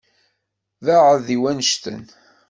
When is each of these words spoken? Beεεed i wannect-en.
Beεεed 0.83 1.27
i 1.35 1.37
wannect-en. 1.41 2.01